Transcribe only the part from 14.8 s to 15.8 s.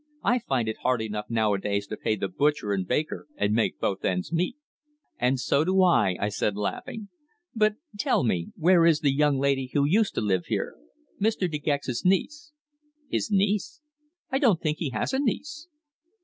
has a niece."